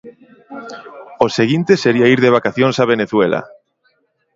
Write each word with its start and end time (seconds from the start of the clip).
O 1.25 1.27
seguinte 1.37 1.73
sería 1.83 2.09
ir 2.13 2.19
de 2.21 2.33
vacacións 2.37 2.75
a 2.83 2.89
Venezuela. 2.93 3.39